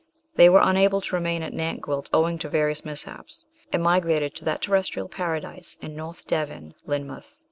[0.35, 4.63] They were unable to remain at Nantgwilt owing to various mishaps, and migrated to that
[4.63, 7.37] terrestrial para dise in North Devon, Lynmouth.